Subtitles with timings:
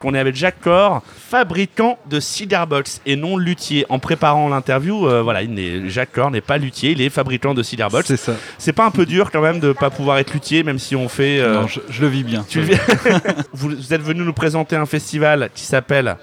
[0.00, 3.84] qu'on est avec Jacques Cor, fabricant de cigar box et non luthier.
[3.88, 7.52] En préparant l'interview, euh, voilà, il n'est- Jacques Cor n'est pas luthier, il est fabricant
[7.54, 8.06] de cigar box.
[8.06, 8.32] C'est ça.
[8.58, 11.08] C'est pas un peu dur quand même de pas pouvoir être luthier, même si on
[11.08, 11.40] fait.
[11.40, 12.44] euh, Non, je, je le vis bien.
[12.48, 12.76] tu le-
[13.52, 16.16] vous, vous êtes venu nous présenter un festival qui s'appelle,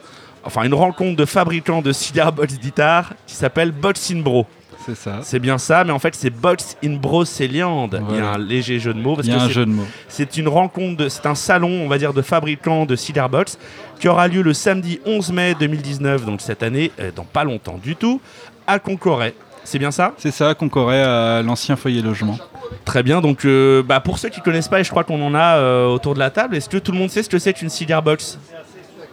[0.43, 4.47] enfin une rencontre de fabricants de cigar box guitare qui s'appelle Box in Bro.
[4.85, 5.19] C'est ça.
[5.23, 7.99] C'est bien ça, mais en fait c'est Box in Brocéliande.
[8.09, 8.33] Il y a Voilà.
[8.33, 9.85] un léger jeu de mots parce Il y a que un c'est- jeu de mots.
[10.07, 13.57] c'est une rencontre, de- c'est un salon, on va dire, de fabricants de cigar box
[13.99, 17.79] qui aura lieu le samedi 11 mai 2019, donc cette année, euh, dans pas longtemps
[17.81, 18.21] du tout,
[18.67, 19.33] à Concoret.
[19.63, 20.13] C'est bien ça?
[20.17, 22.37] C'est ça, Concoret à l'ancien foyer logement.
[22.83, 23.19] Très bien.
[23.21, 25.87] Donc, euh, bah, pour ceux qui connaissent pas, et je crois qu'on en a euh,
[25.87, 28.03] autour de la table, est-ce que tout le monde sait ce que c'est qu'une cigar
[28.03, 28.37] box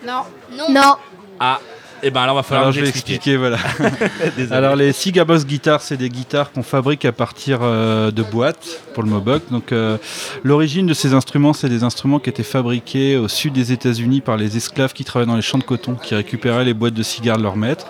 [0.07, 0.23] Non.
[0.69, 0.97] Non.
[1.41, 1.59] Ah,
[2.03, 3.15] et ben alors va falloir Alors je vais expliquer.
[3.15, 3.59] expliquer, voilà.
[4.51, 9.03] Alors les Cigaboss guitares, c'est des guitares qu'on fabrique à partir euh, de boîtes pour
[9.03, 9.43] le Moboc.
[9.51, 9.99] Donc euh,
[10.43, 14.37] l'origine de ces instruments, c'est des instruments qui étaient fabriqués au sud des États-Unis par
[14.37, 17.39] les esclaves qui travaillaient dans les champs de coton, qui récupéraient les boîtes de cigares
[17.39, 17.87] de leur maître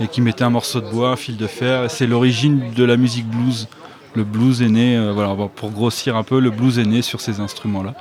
[0.00, 1.84] et qui mettaient un morceau de bois, un fil de fer.
[1.84, 3.68] Et c'est l'origine de la musique blues.
[4.14, 7.20] Le blues est né, euh, voilà, pour grossir un peu, le blues est né sur
[7.20, 7.94] ces instruments-là.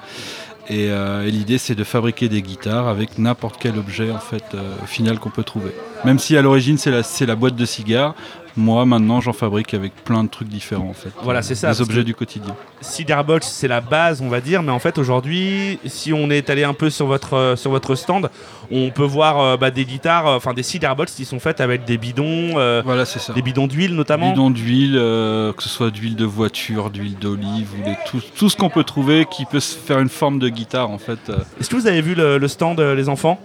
[0.69, 4.43] Et, euh, et l'idée, c'est de fabriquer des guitares avec n'importe quel objet en fait
[4.53, 5.71] euh, final qu'on peut trouver.
[6.05, 8.15] Même si à l'origine c'est la boîte de cigares,
[8.57, 11.09] moi maintenant j'en fabrique avec plein de trucs différents en fait.
[11.23, 12.55] Voilà, c'est ça, Des objets du quotidien.
[12.81, 16.49] Cigar box, c'est la base, on va dire, mais en fait aujourd'hui, si on est
[16.49, 18.29] allé un peu sur votre euh, sur votre stand,
[18.71, 21.61] on peut voir euh, bah, des guitares, euh, enfin des cigar box qui sont faites
[21.61, 23.33] avec des bidons, Voilà, c'est ça.
[23.33, 24.29] des bidons d'huile notamment.
[24.31, 28.55] Bidons d'huile, que ce soit d'huile de voiture, d'huile d'olive, ou les- tout, tout ce
[28.55, 31.31] qu'on peut trouver qui peut se faire une forme de guitare en fait.
[31.59, 33.39] Est-ce que vous avez vu le, le stand, les enfants?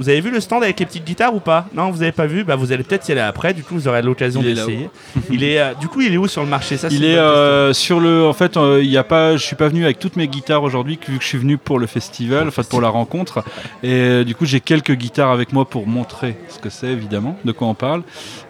[0.00, 1.66] Vous avez vu le stand avec les petites guitares ou pas?
[1.74, 2.42] Non, vous n'avez pas vu?
[2.42, 3.52] Bah vous allez peut-être y aller après.
[3.52, 4.88] Du coup, vous aurez l'occasion d'essayer.
[5.30, 6.78] il est, euh, du coup, il est où sur le marché?
[6.78, 8.24] Ça, Il est euh, sur le.
[8.24, 9.36] En fait, euh, il y a pas.
[9.36, 11.78] Je suis pas venu avec toutes mes guitares aujourd'hui, vu que je suis venu pour
[11.78, 13.44] le festival, enfin pour la rencontre.
[13.82, 17.52] Et du coup, j'ai quelques guitares avec moi pour montrer ce que c'est, évidemment, de
[17.52, 18.02] quoi on parle.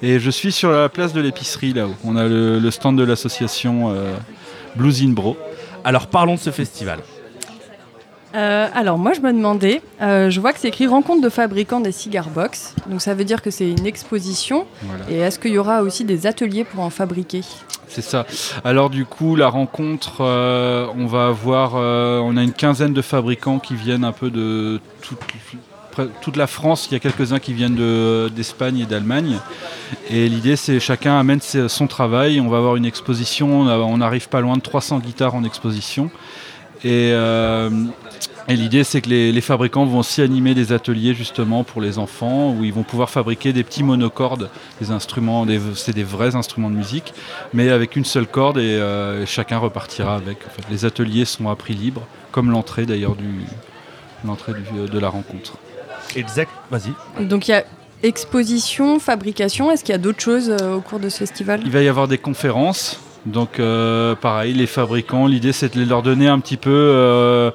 [0.02, 1.96] Et je suis sur la place de l'épicerie là-haut.
[2.04, 3.92] On a le, le stand de l'association
[4.76, 5.36] Blues in Bro.
[5.82, 7.00] Alors parlons de ce festival.
[8.34, 11.80] Euh, alors moi je me demandais, euh, je vois que c'est écrit rencontre de fabricants
[11.80, 14.66] des cigar box, donc ça veut dire que c'est une exposition.
[14.82, 15.04] Voilà.
[15.10, 17.42] Et est-ce qu'il y aura aussi des ateliers pour en fabriquer?
[17.88, 18.24] C'est ça.
[18.62, 23.58] Alors du coup, la rencontre, euh, on va avoir, on a une quinzaine de fabricants
[23.58, 24.80] qui viennent un peu de
[26.22, 26.86] toute, la France.
[26.88, 29.38] Il y a quelques-uns qui viennent de- d'Espagne et d'Allemagne.
[30.08, 32.40] Et l'idée, c'est chacun amène son travail.
[32.40, 33.62] On va avoir une exposition.
[33.62, 36.10] On, a- on arrive pas loin de 300 guitares en exposition.
[36.84, 37.70] Et, euh,
[38.48, 41.98] et l'idée, c'est que les, les fabricants vont aussi animer des ateliers justement pour les
[41.98, 44.48] enfants où ils vont pouvoir fabriquer des petits monocordes,
[44.80, 47.12] des instruments, des- c'est des vrais instruments de musique,
[47.52, 50.38] mais avec une seule corde et, euh, et chacun repartira avec.
[50.46, 53.28] En fait, les ateliers sont à prix libre, comme l'entrée d'ailleurs du
[54.24, 55.54] l'entrée du- de la rencontre.
[56.16, 56.50] Exact.
[56.70, 57.24] Vas-y.
[57.26, 57.64] Donc il y a
[58.02, 61.60] exposition, fabrication, est-ce qu'il y a d'autres choses euh, au cours de ce festival?
[61.64, 62.98] Il va y avoir des conférences.
[63.26, 66.70] Donc euh, pareil, les fabricants, l'idée c'est de leur donner un petit peu...
[66.70, 67.50] euh,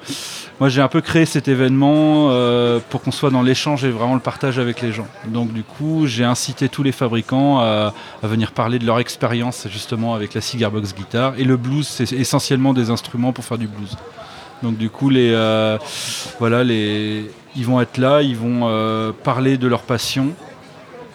[0.60, 4.14] moi j'ai un peu créé cet événement euh, pour qu'on soit dans l'échange et vraiment
[4.14, 5.08] le partage avec les gens.
[5.26, 10.14] Donc du coup j'ai incité tous les fabricants à, venir parler de leur expérience justement
[10.14, 11.34] avec la Cigar Box Guitar.
[11.36, 13.96] Et le blues c'est essentiellement des instruments pour faire du blues.
[14.62, 15.32] Donc du coup les,
[16.38, 20.28] voilà, les, ils vont être là, ils vont parler de leur passion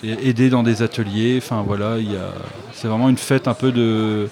[0.03, 1.39] et aider dans des ateliers.
[1.41, 1.95] Enfin voilà,
[2.73, 4.29] c'est vraiment une fête un peu de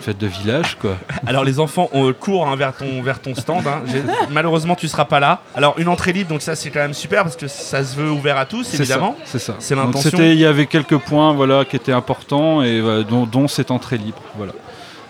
[0.00, 0.96] fête de village quoi.
[1.26, 3.64] Alors les enfants on court hein, vers ton vers ton stand.
[3.66, 3.82] hein.
[4.30, 5.42] Malheureusement, tu seras pas là.
[5.54, 8.10] Alors une entrée libre, donc ça c'est quand même super parce que ça se veut
[8.10, 9.16] ouvert à tous, évidemment.
[9.24, 9.54] C'est ça.
[9.60, 10.18] C'est l'intention.
[10.18, 13.96] Il y avait quelques points voilà qui étaient importants et voilà, dont, dont cette entrée
[13.98, 14.22] libre.
[14.36, 14.52] Voilà.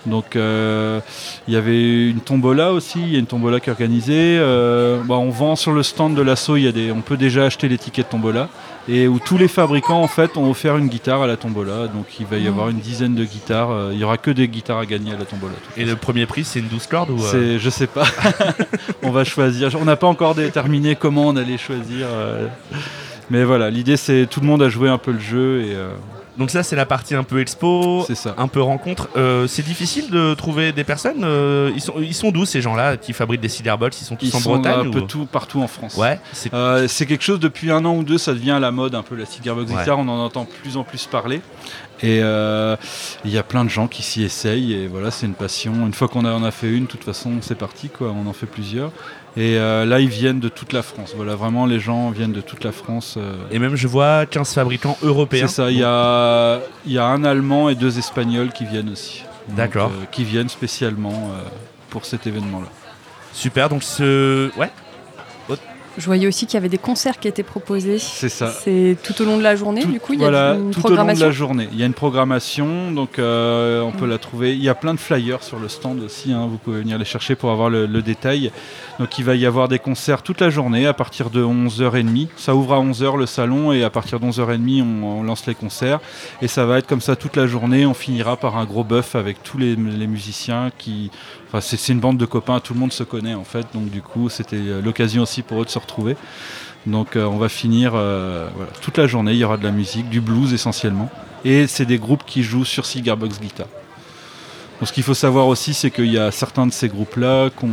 [0.06, 1.00] Donc euh,
[1.46, 4.36] il y avait une tombola aussi, il y a une tombola qui est organisée.
[4.38, 8.06] Euh, bah, on vend sur le stand de l'assaut, on peut déjà acheter les tickets
[8.06, 8.48] de tombola
[8.88, 11.86] et où tous les fabricants en fait ont offert une guitare à la tombola.
[11.86, 13.70] Donc il va y avoir une dizaine de guitares.
[13.70, 15.54] euh, il y aura que des guitares à gagner à la tombola.
[15.76, 18.06] Et le premier prix, c'est une 12 cordes ou euh, je sais pas.
[19.02, 19.70] on va choisir.
[19.80, 22.08] On n'a pas encore déterminé comment on allait choisir.
[23.30, 25.76] Mais voilà, l'idée c'est tout le monde a joué un peu le jeu et
[26.38, 28.34] Donc ça c'est la partie un peu expo, ça.
[28.38, 29.08] un peu rencontre.
[29.16, 31.24] Euh, c'est difficile de trouver des personnes.
[31.24, 34.16] euh, ils sont ils sont d'où ces gens-là qui fabriquent des cigar box Ils sont
[34.16, 35.94] tous Ils en sont Bretagne un ou- peu tout, partout en France.
[35.96, 36.18] Ouais.
[36.32, 38.94] C'est Euh, c'est quelque chose depuis un an ou deux, ça devient à la mode
[38.94, 39.90] un peu la cigar box Ouais.
[39.90, 41.42] on en entend plus en plus parler.
[42.02, 42.76] Et euh,
[43.24, 45.72] il y a plein de gens qui s'y essayent et voilà, c'est une passion.
[45.86, 48.12] Une fois qu'on en a fait une, de toute façon, c'est parti, quoi.
[48.12, 48.90] on en fait plusieurs.
[49.36, 51.14] Et euh, là, ils viennent de toute la France.
[51.16, 53.14] Voilà, vraiment, les gens viennent de toute la France.
[53.16, 55.46] euh, Et même je vois 15 fabricants européens.
[55.46, 58.90] C'est ça, il y a, il y a un Allemand et deux Espagnols qui viennent
[58.90, 59.22] aussi.
[59.48, 59.90] D'accord.
[59.90, 61.30] euh, qui viennent spécialement
[61.90, 62.68] pour cet événement-là.
[63.32, 63.68] Super.
[63.68, 64.70] Donc ce ouais.
[65.98, 67.98] Je voyais aussi qu'il y avait des concerts qui étaient proposés.
[67.98, 68.50] C'est ça.
[68.50, 70.70] C'est tout au long de la journée, Tout- du coup, il y a voilà, une
[70.70, 71.26] tout au long de programmation.
[71.26, 71.68] la journée.
[71.72, 74.52] Il y a une programmation, donc euh, on peut la trouver.
[74.54, 77.04] Il y a plein de flyers sur le stand aussi, hein, vous pouvez venir les
[77.04, 78.50] chercher pour avoir le, le détail.
[78.98, 82.28] Donc il va y avoir des concerts toute la journée à partir de 11h30.
[82.36, 85.54] Ça ouvre à 11h le salon et à partir de 11h30 on, on lance les
[85.54, 86.00] concerts.
[86.40, 87.84] Et ça va être comme ça toute la journée.
[87.86, 91.10] On finira par un gros bœuf avec tous les, les musiciens qui...
[91.48, 93.66] Enfin, c'est c'est une bande de copains, tout le monde se connaît en fait.
[93.74, 96.16] Donc du coup c'était euh, l'occasion aussi pour eux de se retrouver.
[96.86, 98.48] Donc euh, on va finir euh,
[98.80, 101.10] toute la journée, il y aura de la musique, du blues essentiellement.
[101.44, 103.66] Et c'est des groupes qui jouent sur Cigarbox Guitar.
[104.80, 107.66] Donc ce qu'il faut savoir aussi, c'est qu'il y a certains de ces groupes-là qui,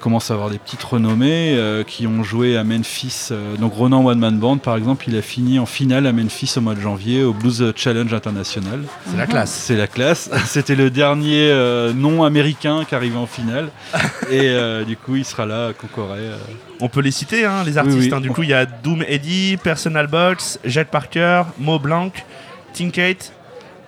[0.00, 3.28] commencent à avoir des petites renommées, euh, qui ont joué à Memphis.
[3.30, 6.52] euh, donc Ronan One Man Band, par exemple, il a fini en finale à Memphis
[6.56, 8.80] au mois de janvier au Blues Challenge International.
[9.06, 9.50] C'est la classe.
[9.50, 10.30] C'est la classe.
[10.46, 13.68] C'était le dernier euh, non américain qui arrivait en finale.
[14.30, 16.30] Et euh, du coup, il sera là à Concoré.
[16.80, 17.98] On peut les citer, hein, les artistes.
[17.98, 18.10] oui.
[18.12, 18.20] hein.
[18.20, 22.10] Du coup, il y a Doom Eddy, Personal Box, Jet Parker, Mo Blanc,
[22.72, 23.32] Tinkate,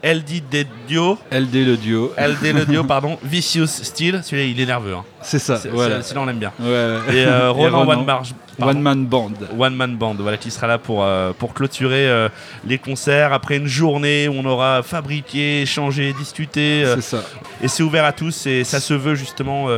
[0.04, 0.42] LD
[0.88, 2.12] Dio, LD le duo.
[2.18, 4.20] LD le Dio, pardon, Vicious Steel.
[4.24, 4.94] Celui-là, il est nerveux.
[4.94, 5.04] hein.
[5.22, 6.02] C'est ça, voilà.
[6.02, 6.52] Celui-là, on l'aime bien.
[6.60, 7.16] Ouais, ouais.
[7.16, 7.88] Et euh, Ronan.
[7.88, 8.72] One, Marge- pardon.
[8.76, 9.30] One Man Band.
[9.58, 12.28] One Man Band, voilà, qui sera là pour, euh, pour clôturer euh,
[12.66, 16.82] les concerts après une journée où on aura fabriqué, échangé, discuté.
[16.84, 17.22] euh, C'est ça.
[17.62, 19.68] et c'est ouvert à tous et ça se veut justement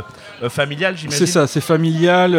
[0.49, 1.19] familial, j'imagine.
[1.27, 2.33] C'est ça, c'est familial.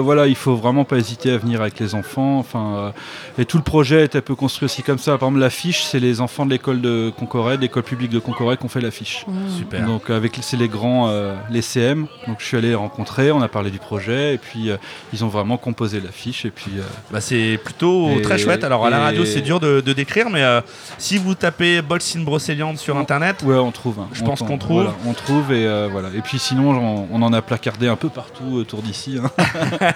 [0.00, 2.38] voilà, il faut vraiment pas hésiter à venir avec les enfants.
[2.38, 2.92] Enfin,
[3.38, 5.18] et tout le projet est un peu construit aussi comme ça.
[5.18, 8.56] Par exemple, l'affiche, c'est les enfants de l'école de Concoré, de l'école publique de Concoré,
[8.62, 9.24] ont fait l'affiche.
[9.26, 9.32] Mmh.
[9.58, 9.86] Super.
[9.86, 11.10] Donc avec c'est les grands,
[11.50, 12.06] les CM.
[12.26, 14.76] Donc je suis allé les rencontrer, on a parlé du projet et puis euh,
[15.12, 18.62] ils ont vraiment composé l'affiche et puis euh, Bah, c'est plutôt Et- très chouette.
[18.64, 20.60] Alors à la radio, c'est dur de, de décrire, mais euh,
[20.98, 23.98] si vous tapez Bolsin Brocéliande sur On- internet, ouais on trouve.
[24.00, 24.08] hein.
[24.12, 24.82] Je On pense qu'on trouve.
[24.82, 26.08] voilà, on trouve et voilà.
[26.16, 29.18] Et puis sinon on, on en a placardé un peu partout autour d'ici.
[29.22, 29.30] hein.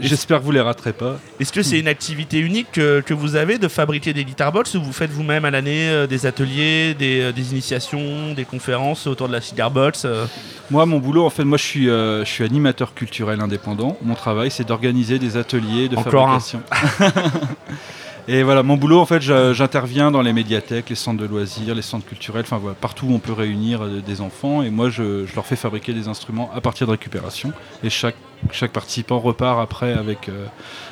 [0.00, 1.18] J'espère que vous les raterez pas.
[1.40, 4.74] est-ce que c'est une activité unique que, que vous avez de fabriquer des guitar box
[4.74, 9.06] ou vous faites vous-même à l'année euh, des ateliers, des, euh, des initiations, des conférences
[9.06, 10.26] autour de la cigar box euh?
[10.70, 13.98] Moi, mon boulot, en fait, moi, je suis, je suis animateur culturel indépendant.
[14.02, 16.38] Mon travail, c'est d'organiser des ateliers de Encore un.
[18.26, 21.82] Et voilà, mon boulot, en fait, j'interviens dans les médiathèques, les centres de loisirs, les
[21.82, 24.62] centres culturels, enfin voilà, partout où on peut réunir euh, des enfants.
[24.62, 27.52] Et moi, je, leur fais fabriquer des instruments à partir de récupération.
[27.82, 28.16] Et chaque,
[28.50, 30.46] chaque participant repart après avec, euh,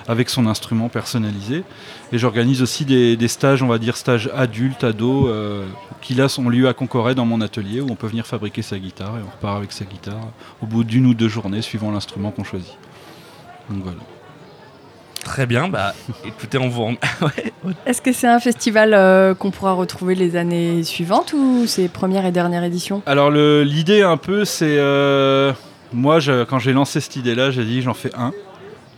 [0.08, 1.64] avec son instrument personnalisé.
[2.12, 5.64] Et j'organise aussi des, stages, on va dire stages adultes, ados, euh,
[6.02, 8.78] qui là ont lieu à Concoré dans mon atelier où on peut venir fabriquer sa
[8.78, 10.20] guitare et on repart avec sa guitare
[10.60, 12.76] au bout d'une ou deux journées suivant l'instrument qu'on choisit.
[13.70, 14.00] Donc voilà.
[15.24, 17.52] Très bien, bah écoutez, on vous rem- Ouais,
[17.86, 22.26] Est-ce que c'est un festival euh, qu'on pourra retrouver les années suivantes ou c'est première
[22.26, 23.02] et dernière édition?
[23.06, 25.52] Alors le- l'idée un peu c'est euh,
[25.92, 28.32] moi je- quand j'ai lancé cette idée là j'ai dit j'en fais un.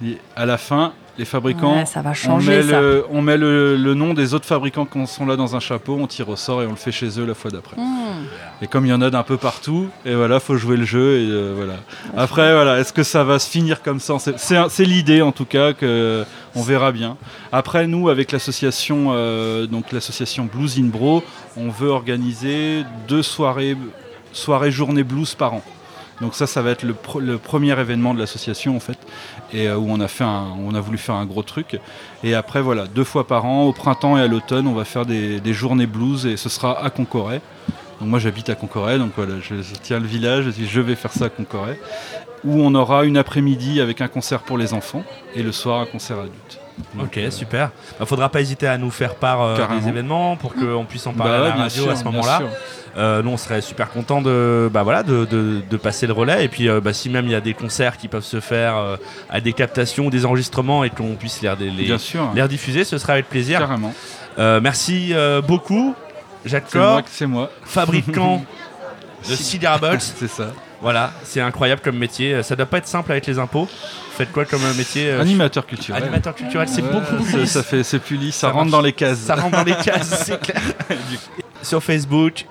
[0.05, 2.81] Et à la fin les fabricants Ouais, Ça va on met, ça.
[2.81, 5.97] le, on met le, le nom des autres fabricants qui sont là dans un chapeau,
[6.01, 7.77] on tire au sort et on le fait chez eux la fois d'après.
[7.77, 8.63] Mmh.
[8.63, 11.19] Et comme il y en a d'un peu partout, et voilà, faut jouer le jeu
[11.21, 11.75] et euh, voilà.
[12.17, 14.17] Après voilà, est-ce que ça va se finir comme ça?
[14.19, 16.25] C'est l'idée en tout cas que
[16.55, 17.17] on verra bien.
[17.53, 21.23] Après nous avec l'association euh, donc l'association Blues in Bro,
[21.57, 23.77] on veut organiser deux soirées
[24.33, 25.63] soirées journées blues par an.
[26.21, 28.99] Donc ça, ça va être le, premier événement de l'association en fait,
[29.53, 31.79] et euh, où on a voulu faire un gros truc.
[32.23, 35.07] Et après voilà, deux fois par an, au printemps et à l'automne, on va faire
[35.07, 37.41] des, journées blues et ce sera à Concoré.
[38.01, 41.27] Donc moi j'habite à Concoré, donc voilà, je, tiens le village, je vais faire ça
[41.27, 41.79] à Concoré,
[42.45, 45.03] où on aura une après-midi avec un concert pour les enfants
[45.35, 46.61] et le soir un concert adulte.
[46.95, 47.71] Donc, Ok, euh, super.
[48.01, 51.13] Bah, faudra pas hésiter à nous faire part euh, des événements pour qu'on puisse en
[51.13, 52.43] parler bah à ouais, la radio sûr, à ce moment-là.
[52.97, 56.45] Euh, nous, on serait super content de, bah, voilà, de, de- de passer le relais.
[56.45, 58.75] Et puis, bah, si même il y a des concerts qui peuvent se faire
[59.31, 61.87] à des captations ou des enregistrements et qu'on puisse les, les,
[62.85, 63.61] ce sera avec plaisir.
[63.61, 63.95] carrément.
[64.39, 65.15] Merci
[65.47, 65.95] beaucoup,
[66.45, 67.51] Jacques C'est moi, moi.
[67.65, 68.45] fabricant
[69.29, 70.15] de cigar box.
[70.19, 70.49] C'est ça.
[70.85, 72.43] Voilà, c'est incroyable comme métier.
[72.43, 73.67] Ça doit pas être simple avec les impôts.
[74.19, 76.03] Faites quoi comme euh, métier euh, Animateur culturel.
[76.03, 77.51] Animateur culturel, c'est Ouais, beaucoup plus ça, lisse.
[77.53, 78.71] ça fait, c'est plus lisse, ça, Ça rentre marche.
[78.73, 79.19] dans les cases.
[79.19, 80.61] Ça rentre dans les cases, c'est clair.
[81.63, 82.45] Sur Facebook,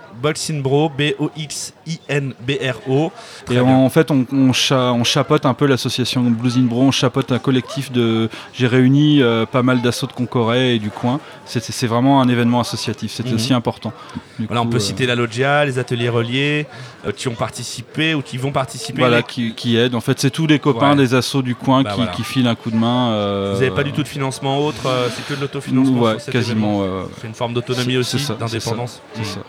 [1.84, 3.12] B-O-X-I-N-B-R-O.
[3.46, 3.76] Très Et bien.
[3.76, 7.32] en fait, on, on, cha- on chapote un peu l'association Blues in Bro, on chapote
[7.32, 8.30] un collectif de.
[8.54, 11.20] J'ai réuni euh, pas mal d'assauts de Concoré et du coin.
[11.46, 13.36] C'est- C'est vraiment un événement associatif, c'était Mhm.
[13.36, 13.92] aussi important.
[14.40, 16.66] Du Voilà, on peut euh, citer la Loggia, les ateliers reliés,
[17.06, 19.00] euh, qui ont participé ou qui vont participer.
[19.00, 19.96] Voilà, Les- qui, qui aide.
[19.96, 20.96] En fait, c'est tous les copains Ouais.
[20.98, 22.12] des assos du coin Bah, qui, voilà.
[22.12, 23.52] qui filent un coup de main.
[23.54, 24.84] Vous n'avez pas du tout de financement autre,
[25.16, 26.84] c'est que de l'autofinancement Ouais, quasiment.
[27.22, 29.02] C'est une forme d'autonomie C'est- aussi, c'est d'indépendance.
[29.16, 29.40] c'est ça.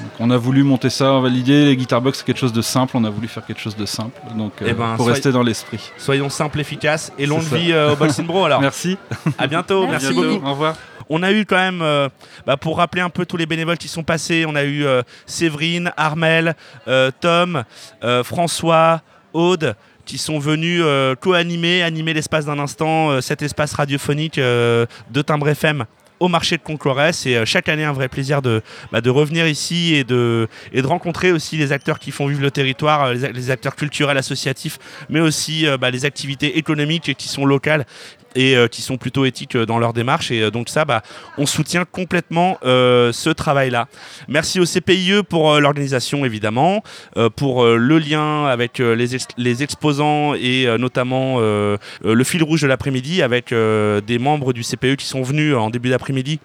[0.00, 2.96] Donc, on a voulu monter ça, l'idée, les Guitar Box, c'est quelque chose de simple,
[2.96, 5.42] on a voulu faire quelque chose de simple, donc euh, Eh ben, pour rester dans
[5.42, 5.80] l'esprit.
[5.98, 8.60] Soyons simples, efficaces et longue vie euh, au Bolsin Bro alors.
[8.60, 8.98] Merci.
[9.38, 10.20] À bientôt, merci, Merci.
[10.32, 10.46] beaucoup.
[10.46, 10.74] Au revoir.
[11.08, 12.08] On a eu quand même, euh,
[12.46, 15.02] bah, pour rappeler un peu tous les bénévoles qui sont passés, on a eu euh,
[15.26, 16.56] Séverine, Armel,
[16.88, 17.62] euh, Tom,
[18.02, 23.74] euh, François, Aude, qui sont venus euh, co-animer, animer l'espace d'un instant, euh, cet espace
[23.74, 25.84] radiophonique euh, de Timbre FM
[26.24, 27.16] au marché de Concourès.
[27.16, 31.32] C'est euh, chaque année un vrai plaisir de, bah, revenir ici et de, et rencontrer
[31.32, 34.78] aussi les acteurs qui font vivre le territoire, euh, les acteurs culturels associatifs,
[35.08, 37.84] mais aussi euh, bah, les activités économiques qui sont locales
[38.34, 40.30] et euh, qui sont plutôt éthiques euh, dans leur démarche.
[40.30, 41.02] Et euh, donc ça, bah,
[41.38, 43.88] on soutient complètement ce travail-là.
[44.28, 46.82] Merci au CPIE pour l'organisation, évidemment,
[47.36, 53.52] pour le lien avec les, les exposants et notamment le fil rouge de l'après-midi avec
[53.52, 56.40] des membres du CPE qui sont venus en début d'après-midi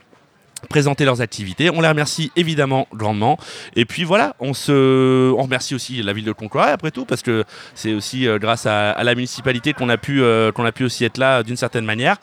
[0.67, 1.69] présenter leurs activités.
[1.69, 3.37] On les remercie évidemment grandement.
[3.75, 7.21] Et puis voilà, on se, on remercie aussi la ville de Concourès après tout parce
[7.21, 7.43] que
[7.75, 10.83] c'est aussi euh, grâce à, à la municipalité qu'on a pu, euh, qu'on a pu
[10.83, 12.17] aussi être là euh, d'une certaine manière.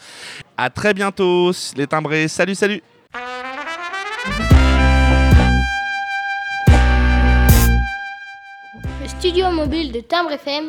[0.56, 2.28] À très bientôt, les timbrés.
[2.28, 2.82] Salut, salut.
[9.02, 10.64] Le studio mobile de Timbre FM,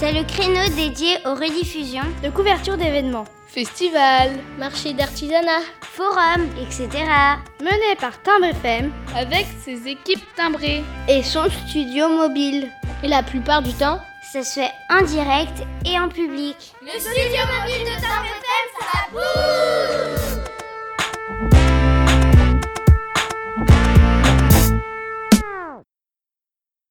[0.00, 6.88] C'est le créneau dédié aux rediffusions, de couverture d'événements, festival, marché d'artisanat, forums, etc.
[7.60, 12.70] mené par Timbre FM avec ses équipes timbrées et son studio mobile.
[13.02, 14.00] Et la plupart du temps,
[14.32, 16.56] Ça se fait en direct et en public.
[16.80, 20.49] le studio mobile de Timbre FM, ça bouge